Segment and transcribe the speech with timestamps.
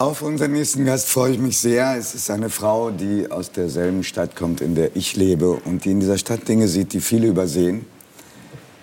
[0.00, 1.94] Auf unseren nächsten Gast freue ich mich sehr.
[1.94, 5.90] Es ist eine Frau, die aus derselben Stadt kommt, in der ich lebe und die
[5.90, 7.84] in dieser Stadt Dinge sieht, die viele übersehen.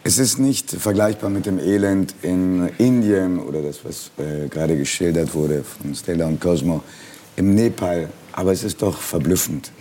[0.04, 5.34] Es ist nicht vergleichbar mit dem Elend in Indien oder das, was äh, gerade geschildert
[5.34, 6.84] wurde von Stella und Cosmo
[7.36, 9.71] im Nepal, aber es ist doch verblüffend.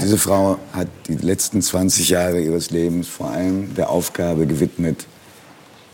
[0.00, 5.06] Diese Frau hat die letzten 20 Jahre ihres Lebens vor allem der Aufgabe gewidmet,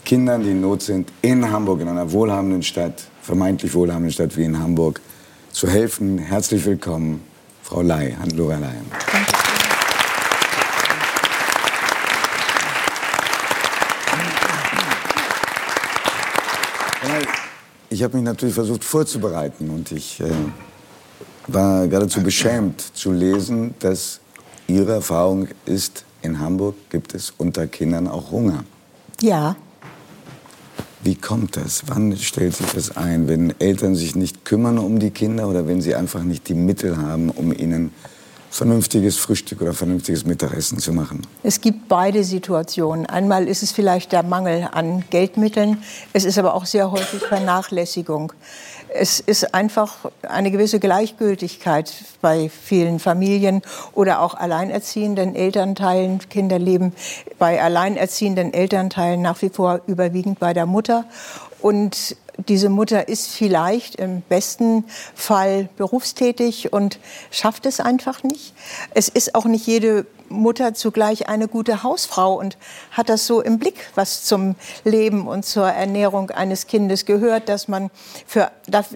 [0.09, 4.45] Kindern, die in Not sind, in Hamburg, in einer wohlhabenden Stadt, vermeintlich wohlhabenden Stadt wie
[4.45, 5.03] in Hamburg,
[5.53, 6.17] zu helfen.
[6.17, 7.23] Herzlich willkommen,
[7.63, 8.71] Frau Ley, Hannelore Ley.
[17.91, 20.31] Ich habe mich natürlich versucht vorzubereiten und ich äh,
[21.49, 24.21] war geradezu beschämt zu lesen, dass
[24.69, 28.65] Ihre Erfahrung ist, in Hamburg gibt es unter Kindern auch Hunger.
[29.21, 29.55] Ja.
[31.03, 31.85] Wie kommt das?
[31.87, 33.29] Wann stellt sich das ein?
[33.29, 36.97] Wenn Eltern sich nicht kümmern um die Kinder oder wenn sie einfach nicht die Mittel
[36.97, 37.93] haben, um ihnen
[38.51, 41.27] vernünftiges Frühstück oder vernünftiges Mittagessen zu machen?
[41.43, 43.07] Es gibt beide Situationen.
[43.07, 45.83] Einmal ist es vielleicht der Mangel an Geldmitteln,
[46.13, 48.33] es ist aber auch sehr häufig Vernachlässigung.
[48.91, 53.61] Es ist einfach eine gewisse Gleichgültigkeit bei vielen Familien
[53.93, 56.21] oder auch alleinerziehenden Elternteilen.
[56.31, 56.95] Kinder leben
[57.39, 61.05] bei alleinerziehenden Elternteilen nach wie vor überwiegend bei der Mutter.
[61.61, 62.17] Und
[62.47, 67.01] diese Mutter ist vielleicht im besten Fall berufstätig und
[67.31, 68.55] schafft es einfach nicht.
[68.95, 72.57] Es ist auch nicht jede Mutter zugleich eine gute Hausfrau und
[72.93, 77.67] hat das so im Blick, was zum Leben und zur Ernährung eines Kindes gehört, dass
[77.67, 77.91] man
[78.27, 78.51] für,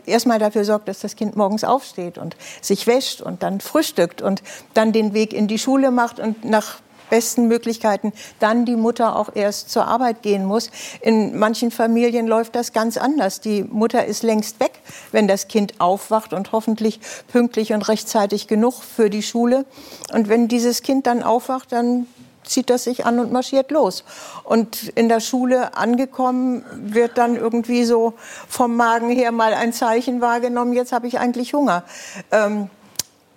[0.06, 4.42] erstmal dafür sorgt, dass das Kind morgens aufsteht und sich wäscht und dann frühstückt und
[4.74, 6.80] dann den Weg in die Schule macht und nach
[7.12, 10.70] besten Möglichkeiten dann die Mutter auch erst zur Arbeit gehen muss.
[11.02, 13.42] In manchen Familien läuft das ganz anders.
[13.42, 18.82] Die Mutter ist längst weg, wenn das Kind aufwacht und hoffentlich pünktlich und rechtzeitig genug
[18.82, 19.66] für die Schule.
[20.10, 22.06] Und wenn dieses Kind dann aufwacht, dann
[22.44, 24.04] zieht das sich an und marschiert los.
[24.44, 28.14] Und in der Schule angekommen wird dann irgendwie so
[28.48, 31.84] vom Magen her mal ein Zeichen wahrgenommen, jetzt habe ich eigentlich Hunger.
[32.30, 32.70] Ähm,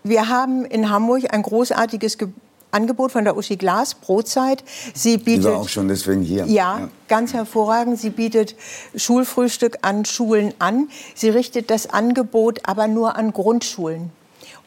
[0.04, 2.30] wir haben in Hamburg ein großartiges Ge
[2.76, 4.64] Angebot von der Uschi Glas, Brotzeit.
[4.94, 6.46] Sie bietet, Die war auch schon deswegen hier.
[6.46, 8.00] Ja, ja, ganz hervorragend.
[8.00, 8.56] Sie bietet
[8.96, 10.90] Schulfrühstück an Schulen an.
[11.16, 14.12] Sie richtet das Angebot aber nur an Grundschulen.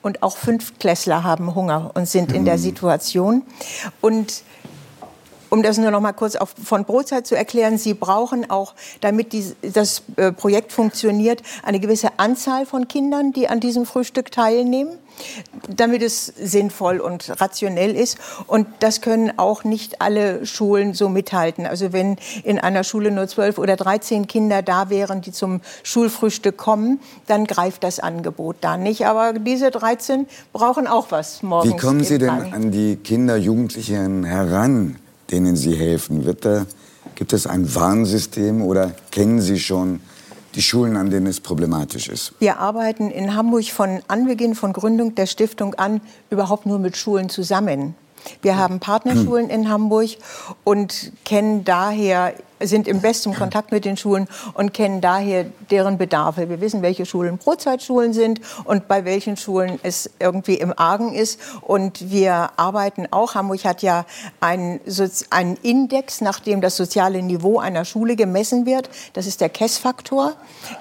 [0.01, 2.63] Und auch Fünftklässler haben Hunger und sind in der mhm.
[2.63, 3.43] Situation.
[4.01, 4.43] Und
[5.51, 9.33] um das nur noch mal kurz auf, von Brotzeit zu erklären, Sie brauchen auch, damit
[9.33, 14.99] die, das äh, Projekt funktioniert, eine gewisse Anzahl von Kindern, die an diesem Frühstück teilnehmen,
[15.69, 18.19] damit es sinnvoll und rationell ist.
[18.47, 21.67] Und das können auch nicht alle Schulen so mithalten.
[21.67, 26.57] Also wenn in einer Schule nur zwölf oder dreizehn Kinder da wären, die zum Schulfrühstück
[26.57, 29.07] kommen, dann greift das Angebot da nicht.
[29.07, 31.73] Aber diese 13 brauchen auch was morgens.
[31.73, 34.97] Wie kommen Sie denn an die Kinder, Jugendlichen heran?
[35.31, 36.25] Denen Sie helfen?
[36.25, 36.67] Wird da,
[37.15, 40.01] gibt es ein Warnsystem oder kennen Sie schon
[40.55, 42.33] die Schulen, an denen es problematisch ist?
[42.39, 46.01] Wir arbeiten in Hamburg von Anbeginn von Gründung der Stiftung an
[46.31, 47.95] überhaupt nur mit Schulen zusammen.
[48.43, 50.11] Wir haben Partnerschulen in Hamburg
[50.65, 56.49] und kennen daher sind im besten Kontakt mit den Schulen und kennen daher deren Bedarfe.
[56.49, 61.41] Wir wissen, welche Schulen Brotzeitschulen sind und bei welchen Schulen es irgendwie im Argen ist.
[61.63, 64.05] Und wir arbeiten auch, Hamburg hat ja
[64.41, 64.81] einen
[65.63, 68.91] Index, nach dem das soziale Niveau einer Schule gemessen wird.
[69.13, 70.35] Das ist der KESS-Faktor.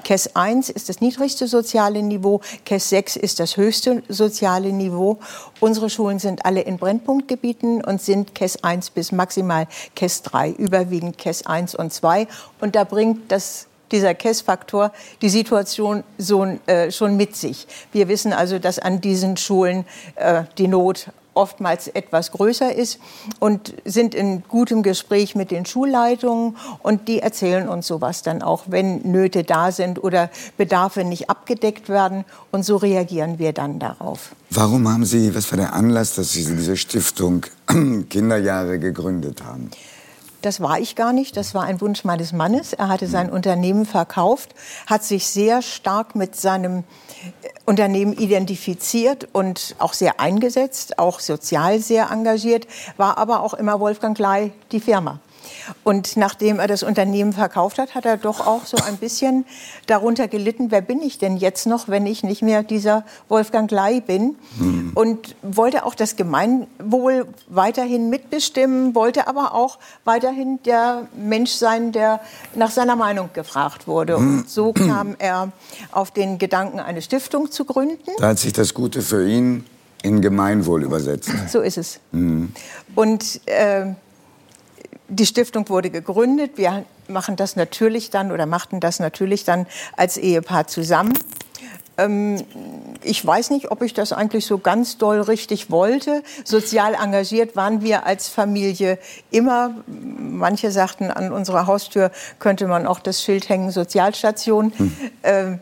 [0.04, 5.20] KESS 1 ist das niedrigste soziale Niveau, KESS 6 ist das höchste soziale Niveau.
[5.60, 11.18] Unsere Schulen sind alle in Brennpunktgebieten und sind KESS 1 bis maximal KESS 3, überwiegend
[11.18, 12.28] KESS 1 und 2.
[12.60, 14.92] Und da bringt das dieser KESS-Faktor
[15.22, 17.68] die Situation so, äh, schon mit sich.
[17.92, 19.86] Wir wissen also, dass an diesen Schulen
[20.16, 21.08] äh, die Not
[21.38, 23.00] oftmals etwas größer ist
[23.40, 28.64] und sind in gutem Gespräch mit den Schulleitungen und die erzählen uns sowas dann auch,
[28.68, 34.32] wenn Nöte da sind oder Bedarfe nicht abgedeckt werden und so reagieren wir dann darauf.
[34.50, 37.46] Warum haben Sie, was war der Anlass, dass Sie diese Stiftung
[38.10, 39.70] Kinderjahre gegründet haben?
[40.42, 41.36] Das war ich gar nicht.
[41.36, 42.74] Das war ein Wunsch meines Mannes.
[42.74, 44.54] Er hatte sein Unternehmen verkauft,
[44.86, 46.84] hat sich sehr stark mit seinem
[47.66, 52.68] Unternehmen identifiziert und auch sehr eingesetzt, auch sozial sehr engagiert,
[52.98, 55.20] war aber auch immer Wolfgang Klei die Firma.
[55.84, 59.46] Und nachdem er das Unternehmen verkauft hat, hat er doch auch so ein bisschen
[59.86, 64.02] darunter gelitten, wer bin ich denn jetzt noch, wenn ich nicht mehr dieser Wolfgang Ley
[64.02, 64.36] bin?
[64.58, 64.92] Mhm.
[64.96, 72.20] Und wollte auch das Gemeinwohl weiterhin mitbestimmen, wollte aber auch weiterhin der Mensch sein, der
[72.56, 74.18] nach seiner Meinung gefragt wurde.
[74.18, 75.52] Und so kam er
[75.92, 78.12] auf den Gedanken, eine Stiftung zu gründen.
[78.20, 79.66] Da hat sich das Gute für ihn
[80.04, 81.32] in Gemeinwohl übersetzt.
[81.50, 82.00] So ist es.
[82.12, 82.52] Mhm.
[82.96, 83.88] Und äh,
[85.10, 86.52] die Stiftung wurde gegründet.
[86.56, 91.14] Wir machen das natürlich dann oder machten das natürlich dann als Ehepaar zusammen.
[91.98, 92.44] Ähm,
[93.04, 96.24] ich weiß nicht, ob ich das eigentlich so ganz doll richtig wollte.
[96.44, 99.00] Sozial engagiert waren wir als Familie
[99.32, 99.76] immer.
[99.88, 104.74] Manche sagten, an unserer Haustür könnte man auch das Schild hängen, Sozialstation.
[104.78, 104.98] Hm.
[105.24, 105.60] Ähm,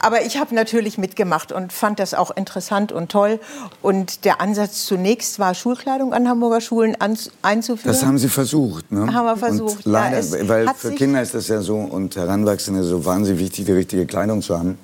[0.00, 3.40] aber ich habe natürlich mitgemacht und fand das auch interessant und toll.
[3.82, 6.96] Und der Ansatz zunächst war, Schulkleidung an Hamburger Schulen
[7.42, 7.92] einzuführen.
[7.92, 9.12] Das haben Sie versucht, ne?
[9.12, 9.86] Haben wir versucht.
[9.86, 13.66] Und leider, ja, weil für Kinder ist das ja so und Heranwachsende so wahnsinnig wichtig,
[13.66, 14.78] die richtige Kleidung zu haben.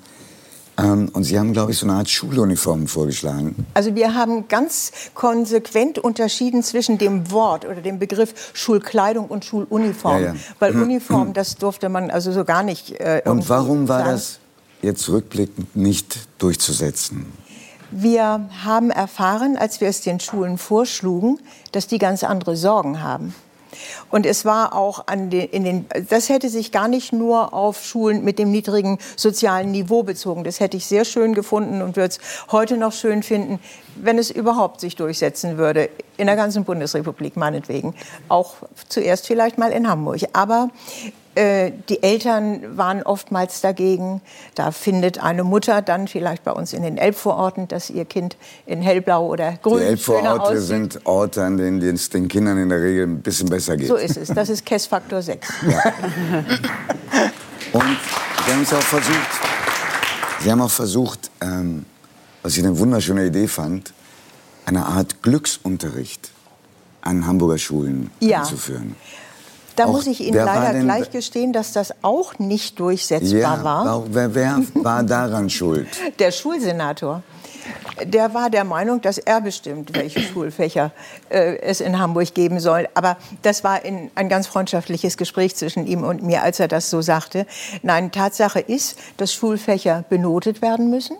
[0.77, 3.65] Ähm, und Sie haben, glaube ich, so eine Art Schuluniform vorgeschlagen.
[3.73, 10.21] Also wir haben ganz konsequent unterschieden zwischen dem Wort oder dem Begriff Schulkleidung und Schuluniform.
[10.21, 10.35] Ja, ja.
[10.59, 10.83] Weil mhm.
[10.83, 12.91] Uniform, das durfte man also so gar nicht.
[12.99, 14.11] Äh, und warum war sagen.
[14.11, 14.39] das
[14.81, 17.31] jetzt rückblickend nicht durchzusetzen?
[17.91, 21.39] Wir haben erfahren, als wir es den Schulen vorschlugen,
[21.71, 23.33] dass die ganz andere Sorgen haben.
[24.09, 27.85] Und es war auch an den, in den, das hätte sich gar nicht nur auf
[27.85, 30.43] Schulen mit dem niedrigen sozialen Niveau bezogen.
[30.43, 32.19] Das hätte ich sehr schön gefunden und würde es
[32.51, 33.59] heute noch schön finden,
[33.95, 37.95] wenn es überhaupt sich durchsetzen würde, in der ganzen Bundesrepublik meinetwegen.
[38.29, 38.55] Auch
[38.89, 40.21] zuerst vielleicht mal in Hamburg.
[40.33, 40.69] Aber
[41.35, 44.21] die Eltern waren oftmals dagegen.
[44.55, 48.81] Da findet eine Mutter dann vielleicht bei uns in den Elbvororten, dass ihr Kind in
[48.81, 53.07] hellblau oder grün Die Elbvororte sind Orte, an denen es den Kindern in der Regel
[53.07, 53.87] ein bisschen besser geht.
[53.87, 54.29] So ist es.
[54.29, 55.47] Das ist Kessfaktor 6.
[55.67, 55.93] Ja.
[57.73, 57.97] Und
[58.45, 59.29] Sie haben es auch versucht.
[60.41, 61.85] Sie haben auch versucht, ähm,
[62.43, 63.91] was ich eine wunderschöne Idee fand,
[64.65, 66.29] eine Art Glücksunterricht
[67.01, 68.41] an Hamburger Schulen ja.
[68.41, 68.95] einzuführen.
[69.75, 74.03] Da auch muss ich Ihnen leider gleich gestehen, dass das auch nicht durchsetzbar ja, war.
[74.09, 75.87] Wer, wer war daran schuld?
[76.19, 77.23] Der Schulsenator.
[78.03, 80.91] Der war der Meinung, dass er bestimmt, welche Schulfächer
[81.29, 82.87] äh, es in Hamburg geben soll.
[82.93, 86.89] Aber das war in, ein ganz freundschaftliches Gespräch zwischen ihm und mir, als er das
[86.89, 87.47] so sagte.
[87.81, 91.17] Nein, Tatsache ist, dass Schulfächer benotet werden müssen.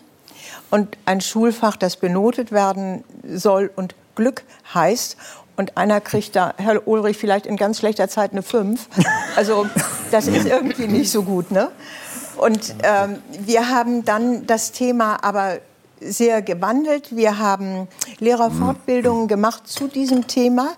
[0.70, 4.44] Und ein Schulfach, das benotet werden soll und Glück
[4.74, 5.18] heißt
[5.58, 8.88] und einer kriegt da, Herr Ulrich, vielleicht in ganz schlechter Zeit eine 5.
[9.36, 9.68] Also
[10.12, 11.52] das ist irgendwie nicht so gut.
[11.52, 11.70] Ne?
[12.38, 15.60] Und ähm, wir haben dann das Thema aber
[16.00, 17.16] sehr gewandelt.
[17.16, 17.88] Wir haben
[18.20, 20.70] Lehrerfortbildungen gemacht zu diesem Thema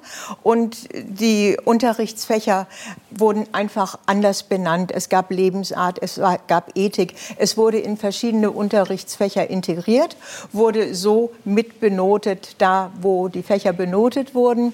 [0.43, 2.67] und die Unterrichtsfächer
[3.09, 4.91] wurden einfach anders benannt.
[4.91, 7.15] Es gab Lebensart, es gab Ethik.
[7.37, 10.17] Es wurde in verschiedene Unterrichtsfächer integriert,
[10.51, 14.73] wurde so mitbenotet, da wo die Fächer benotet wurden.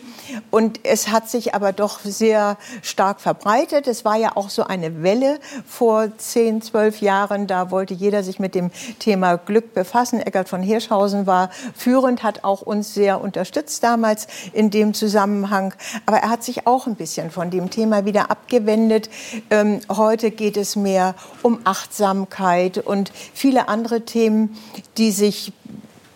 [0.52, 3.88] Und es hat sich aber doch sehr stark verbreitet.
[3.88, 7.48] Es war ja auch so eine Welle vor zehn, zwölf Jahren.
[7.48, 10.20] Da wollte jeder sich mit dem Thema Glück befassen.
[10.34, 15.76] Eckart von Hirschhausen war führend, hat auch uns sehr unterstützt damals in dem Zusammenhang.
[16.08, 19.12] Aber er hat sich auch ein bisschen von dem Thema wieder abgewendet.
[19.52, 21.14] Ähm, heute geht es mehr
[21.44, 24.58] um Achtsamkeit und viele andere Themen,
[24.98, 25.54] die sich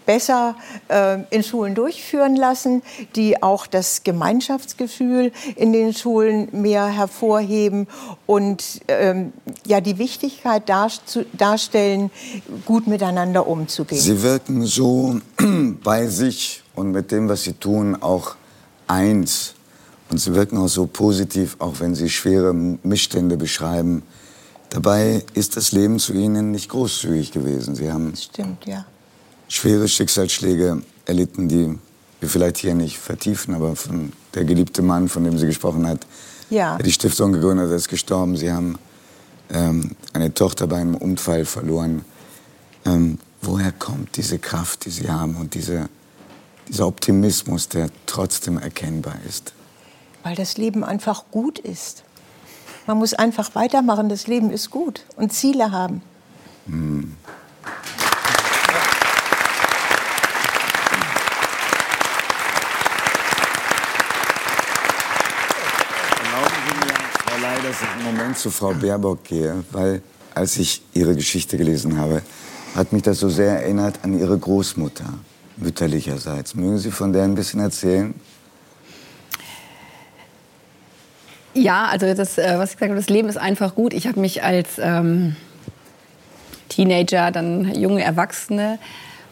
[0.08, 0.56] besser
[0.88, 2.82] äh, in Schulen durchführen lassen,
[3.16, 7.88] die auch das Gemeinschaftsgefühl in den Schulen mehr hervorheben
[8.26, 9.34] und ähm,
[9.68, 10.88] ja die Wichtigkeit dar
[11.38, 12.10] darstellen,
[12.66, 14.02] gut miteinander umzugehen.
[14.02, 15.20] Sie wirken so
[15.84, 18.36] bei sich und mit dem, was Sie tun, auch
[18.88, 19.54] eins.
[20.10, 24.04] Und Sie wirken auch so positiv, auch wenn Sie schwere Missstände beschreiben.
[24.70, 27.76] Dabei ist das Leben zu Ihnen nicht großzügig gewesen.
[27.76, 28.86] Sie haben das stimmt, ja
[29.48, 31.78] schwere Schicksalsschläge erlitten, die
[32.20, 36.06] wir vielleicht hier nicht vertiefen, aber von der geliebte Mann, von dem sie gesprochen hat,
[36.50, 36.76] ja.
[36.78, 38.36] der die Stiftung gegründet hat, ist gestorben.
[38.38, 38.78] Sie haben
[39.50, 42.04] ähm, eine Tochter bei einem Unfall verloren.
[42.86, 45.90] Ähm, woher kommt diese Kraft, die Sie haben und diese,
[46.68, 49.54] dieser Optimismus, der trotzdem erkennbar ist?
[50.24, 52.04] Weil das Leben einfach gut ist.
[52.88, 56.02] Man muss einfach weitermachen, das Leben ist gut und Ziele haben.
[56.66, 57.16] Hm.
[67.68, 70.02] dass ich im Moment zu Frau Baerbock gehe, weil
[70.34, 72.22] als ich ihre Geschichte gelesen habe,
[72.76, 75.14] hat mich das so sehr erinnert an ihre Großmutter,
[75.58, 76.56] mütterlicherseits.
[76.56, 78.14] Mögen Sie von der ein bisschen erzählen?
[81.54, 83.94] Ja, also das, äh, was ich gesagt habe, das Leben ist einfach gut.
[83.94, 85.36] Ich habe mich als ähm,
[86.70, 88.78] Teenager, dann junge Erwachsene,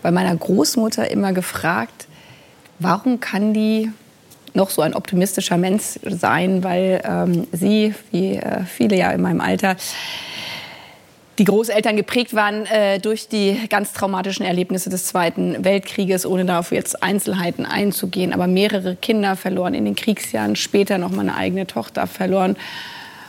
[0.02, 2.08] bei meiner Großmutter immer gefragt,
[2.80, 3.92] warum kann die
[4.56, 9.42] noch so ein optimistischer Mensch sein, weil ähm, sie, wie äh, viele ja in meinem
[9.42, 9.76] Alter,
[11.38, 16.72] die Großeltern geprägt waren äh, durch die ganz traumatischen Erlebnisse des Zweiten Weltkrieges, ohne darauf
[16.72, 22.08] jetzt Einzelheiten einzugehen, aber mehrere Kinder verloren in den Kriegsjahren, später noch meine eigene Tochter
[22.08, 22.56] verloren.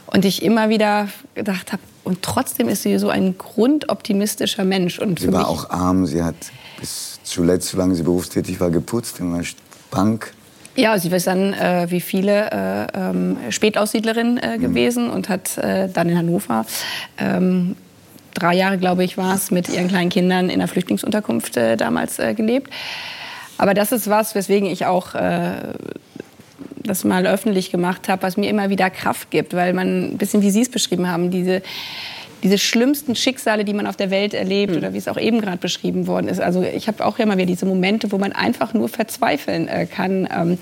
[0.06, 5.00] Und ich immer wieder gedacht habe, und trotzdem ist sie so ein grundoptimistischer Mensch.
[5.00, 6.36] Und sie war auch arm, sie hat
[6.78, 9.44] bis zuletzt, solange sie berufstätig war, geputzt in einer
[9.90, 10.32] Bank.
[10.76, 14.62] Ja, sie ist dann äh, wie viele äh, ähm, Spätaussiedlerin äh, mhm.
[14.62, 16.66] gewesen und hat äh, dann in Hannover
[17.18, 17.76] ähm,
[18.34, 22.18] drei Jahre, glaube ich, war es, mit ihren kleinen Kindern in der Flüchtlingsunterkunft äh, damals
[22.18, 22.70] äh, gelebt.
[23.56, 25.14] Aber das ist was, weswegen ich auch
[26.86, 30.42] das mal öffentlich gemacht habe, was mir immer wieder Kraft gibt, weil man ein bisschen,
[30.42, 31.62] wie Sie es beschrieben haben, diese
[32.46, 34.78] diese schlimmsten Schicksale, die man auf der Welt erlebt mhm.
[34.78, 36.40] oder wie es auch eben gerade beschrieben worden ist.
[36.40, 40.28] Also ich habe auch immer wieder diese Momente, wo man einfach nur verzweifeln äh, kann.
[40.32, 40.58] Ähm,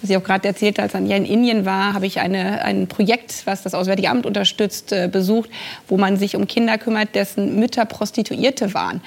[0.00, 3.42] was ich auch gerade erzählt, als ich in Indien war, habe ich eine, ein Projekt,
[3.44, 5.48] was das Auswärtige Amt unterstützt, äh, besucht,
[5.86, 9.00] wo man sich um Kinder kümmert, dessen Mütter Prostituierte waren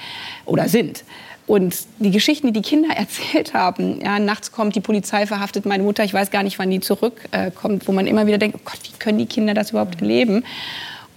[0.46, 1.04] oder sind.
[1.46, 5.82] Und die Geschichten, die die Kinder erzählt haben, ja, nachts kommt die Polizei, verhaftet meine
[5.82, 8.64] Mutter, ich weiß gar nicht, wann die zurückkommt, äh, wo man immer wieder denkt, oh
[8.64, 10.44] Gott, wie können die Kinder das überhaupt erleben?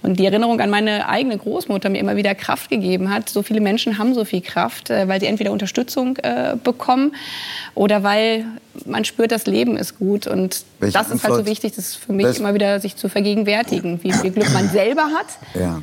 [0.02, 3.28] Und die Erinnerung an meine eigene Großmutter mir immer wieder Kraft gegeben hat.
[3.28, 7.14] So viele Menschen haben so viel Kraft, äh, weil sie entweder Unterstützung äh, bekommen
[7.74, 8.44] oder weil
[8.84, 10.26] man spürt, das Leben ist gut.
[10.26, 13.08] Und Welche das ist halt so wichtig, das für mich das immer wieder sich zu
[13.08, 15.26] vergegenwärtigen, wie viel Glück man selber hat.
[15.54, 15.82] Ja.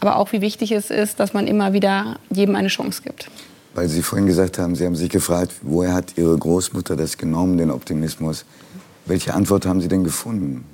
[0.00, 3.30] Aber auch wie wichtig es ist, dass man immer wieder jedem eine Chance gibt.
[3.74, 7.58] Weil Sie vorhin gesagt haben, Sie haben sich gefragt, woher hat Ihre Großmutter das genommen,
[7.58, 8.44] den Optimismus?
[9.06, 10.64] Welche Antwort haben Sie denn gefunden?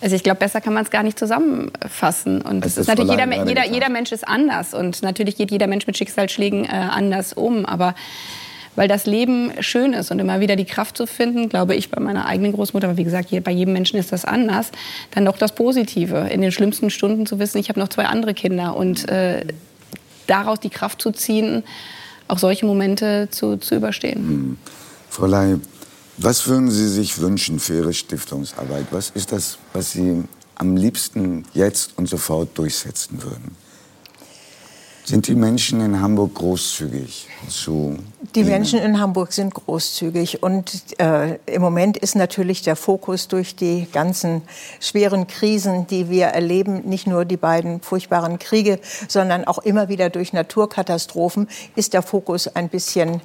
[0.00, 2.40] Also ich glaube, besser kann man es gar nicht zusammenfassen.
[2.42, 5.86] Und es ist natürlich jeder, jeder, jeder Mensch ist anders und natürlich geht jeder Mensch
[5.86, 7.66] mit Schicksalsschlägen äh, anders um.
[7.66, 7.94] Aber
[8.76, 12.00] weil das Leben schön ist und immer wieder die Kraft zu finden, glaube ich bei
[12.00, 14.70] meiner eigenen Großmutter, aber wie gesagt, bei jedem Menschen ist das anders,
[15.10, 16.28] dann doch das Positive.
[16.30, 19.44] In den schlimmsten Stunden zu wissen, ich habe noch zwei andere Kinder und äh,
[20.26, 21.64] daraus die Kraft zu ziehen,
[22.28, 24.16] auch solche Momente zu, zu überstehen.
[24.16, 24.58] Hm.
[25.10, 25.56] Frau Ley,
[26.22, 28.86] was würden Sie sich wünschen für Ihre Stiftungsarbeit?
[28.90, 30.24] Was ist das, was Sie
[30.54, 33.56] am liebsten jetzt und sofort durchsetzen würden?
[35.10, 37.98] Sind die Menschen in Hamburg großzügig zu?
[38.34, 38.48] Die Ihnen?
[38.50, 43.88] Menschen in Hamburg sind großzügig und äh, im Moment ist natürlich der Fokus durch die
[43.90, 44.42] ganzen
[44.78, 50.10] schweren Krisen, die wir erleben, nicht nur die beiden furchtbaren Kriege, sondern auch immer wieder
[50.10, 53.20] durch Naturkatastrophen, ist der Fokus ein bisschen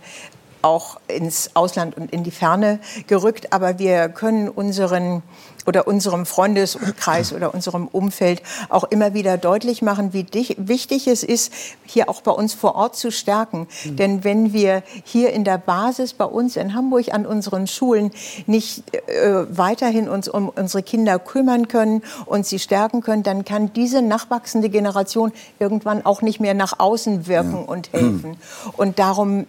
[0.66, 3.54] auch ins Ausland und in die Ferne gerückt.
[3.54, 5.22] Aber wir können unseren
[5.68, 10.26] oder unserem Freundeskreis oder unserem Umfeld auch immer wieder deutlich machen, wie
[10.58, 11.52] wichtig es ist,
[11.86, 13.68] hier auch bei uns vor Ort zu stärken.
[13.84, 13.96] Mhm.
[13.96, 18.12] Denn wenn wir hier in der Basis bei uns in Hamburg an unseren Schulen
[18.46, 23.74] nicht äh, weiterhin uns um unsere Kinder kümmern können und sie stärken können, dann kann
[23.74, 27.72] diese nachwachsende Generation irgendwann auch nicht mehr nach außen wirken ja.
[27.72, 28.38] und helfen.
[28.78, 29.48] Und darum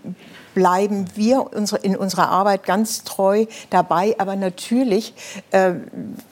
[0.57, 1.51] bleiben wir
[1.83, 4.17] in unserer Arbeit ganz treu dabei.
[4.19, 5.13] Aber natürlich,
[5.51, 5.75] äh,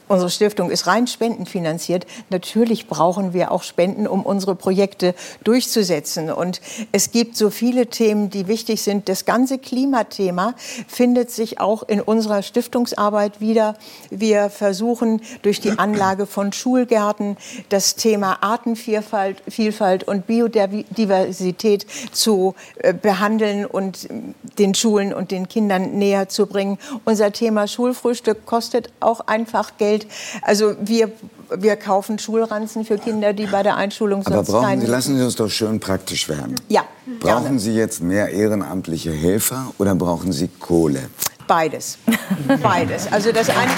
[0.09, 2.07] unsere Stiftung ist rein spendenfinanziert.
[2.31, 6.31] Natürlich brauchen wir auch Spenden, um unsere Projekte durchzusetzen.
[6.31, 6.61] Und
[6.93, 9.09] es gibt so viele Themen, die wichtig sind.
[9.09, 10.55] Das ganze Klimathema
[10.89, 13.77] findet sich auch in unserer Stiftungsarbeit wieder.
[14.11, 17.37] Wir versuchen durch die Anlage von Schulgärten
[17.69, 24.09] das Thema Artenvielfalt Vielfalt und Biodiversität zu äh, behandeln und
[24.59, 26.79] den Schulen und den Kindern näher zu bringen.
[27.05, 29.94] Unser Thema Schulfrühstück kostet auch einfach Geld.
[30.43, 31.11] Also wir
[31.51, 35.25] wir kaufen Schulranzen für Kinder, die bei der Einschulung sonst Aber brauchen Sie, lassen Sie
[35.25, 36.55] uns doch schön praktisch werden.
[36.69, 36.85] Ja.
[37.21, 37.59] Brauchen gerne.
[37.59, 41.11] Sie jetzt mehr ehrenamtliche Helfer oder brauchen Sie Kohle?
[41.47, 41.99] Beides.
[42.63, 43.13] Beides.
[43.13, 43.71] Also das eine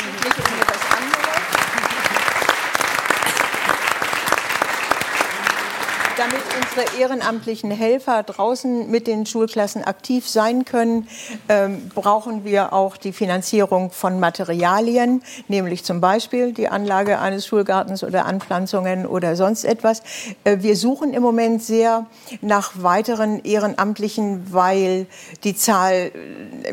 [6.16, 6.40] damit
[6.76, 11.08] unsere ehrenamtlichen Helfer draußen mit den Schulklassen aktiv sein können,
[11.48, 18.04] ähm, brauchen wir auch die Finanzierung von Materialien, nämlich zum Beispiel die Anlage eines Schulgartens
[18.04, 20.02] oder Anpflanzungen oder sonst etwas.
[20.44, 22.06] Äh, wir suchen im Moment sehr
[22.42, 25.06] nach weiteren Ehrenamtlichen, weil
[25.44, 26.12] die Zahl, äh,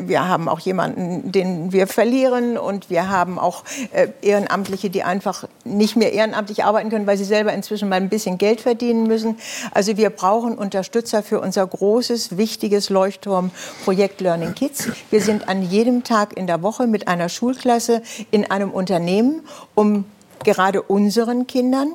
[0.00, 5.44] wir haben auch jemanden, den wir verlieren und wir haben auch äh, Ehrenamtliche, die einfach
[5.64, 9.38] nicht mehr ehrenamtlich arbeiten können, weil sie selber inzwischen mal ein bisschen Geld verdienen müssen.
[9.72, 14.88] Also wir brauchen Unterstützer für unser großes, wichtiges Leuchtturmprojekt Learning Kids.
[15.10, 19.42] Wir sind an jedem Tag in der Woche mit einer Schulklasse in einem Unternehmen,
[19.74, 20.04] um
[20.44, 21.94] gerade unseren Kindern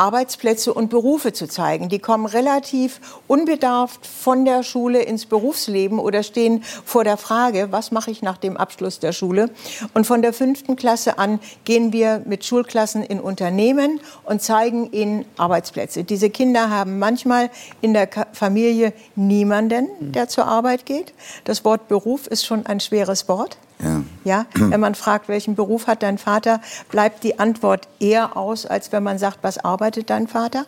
[0.00, 1.90] Arbeitsplätze und Berufe zu zeigen.
[1.90, 7.92] Die kommen relativ unbedarft von der Schule ins Berufsleben oder stehen vor der Frage, was
[7.92, 9.50] mache ich nach dem Abschluss der Schule?
[9.92, 15.26] Und von der fünften Klasse an gehen wir mit Schulklassen in Unternehmen und zeigen ihnen
[15.36, 16.02] Arbeitsplätze.
[16.02, 17.50] Diese Kinder haben manchmal
[17.82, 21.12] in der Familie niemanden, der zur Arbeit geht.
[21.44, 23.58] Das Wort Beruf ist schon ein schweres Wort.
[23.82, 24.02] Ja.
[24.24, 24.46] ja.
[24.54, 26.60] Wenn man fragt, welchen Beruf hat dein Vater,
[26.90, 30.66] bleibt die Antwort eher aus, als wenn man sagt, was arbeitet dein Vater?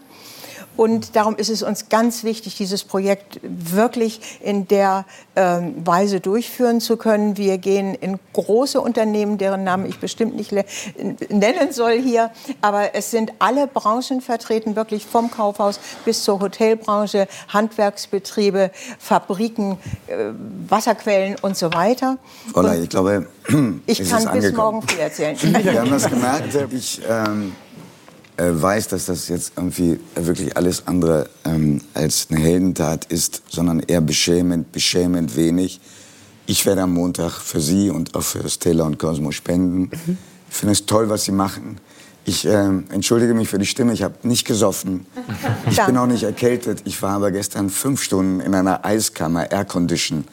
[0.77, 5.05] Und darum ist es uns ganz wichtig, dieses Projekt wirklich in der
[5.37, 7.37] ähm, Weise durchführen zu können.
[7.37, 13.11] Wir gehen in große Unternehmen, deren Namen ich bestimmt nicht nennen soll hier, aber es
[13.11, 20.31] sind alle Branchen vertreten, wirklich vom Kaufhaus bis zur Hotelbranche, Handwerksbetriebe, Fabriken, äh,
[20.69, 22.19] Wasserquellen und so weiter.
[22.53, 23.27] Frau Ley, ich glaube,
[23.87, 25.37] ich kann bis morgen viel erzählen.
[25.41, 26.55] Wir haben das gemerkt.
[26.73, 27.53] Ich ähm,
[28.37, 33.81] äh, weiß, dass das jetzt irgendwie wirklich alles andere ähm, als eine Heldentat ist, sondern
[33.81, 35.81] eher beschämend, beschämend wenig.
[36.47, 39.91] Ich werde am Montag für Sie und auch für Stella und Cosmo spenden.
[40.07, 40.19] Mhm.
[40.51, 41.79] Ich finde es toll, was Sie machen.
[42.25, 45.07] Ich äh, entschuldige mich für die Stimme, ich habe nicht gesoffen.
[45.71, 46.83] Ich bin auch nicht erkältet.
[46.85, 50.25] Ich war aber gestern fünf Stunden in einer Eiskammer, Aircondition,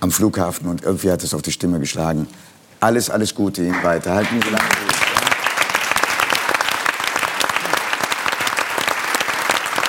[0.00, 2.26] am Flughafen und irgendwie hat es auf die Stimme geschlagen.
[2.80, 4.14] Alles, alles Gute Ihnen weiter.
[4.14, 4.91] Halten Sie lange